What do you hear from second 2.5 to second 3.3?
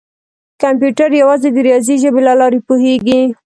پوهېږي.